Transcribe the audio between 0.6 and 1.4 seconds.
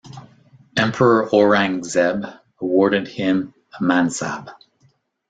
Emperor